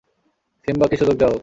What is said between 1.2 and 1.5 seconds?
হোক!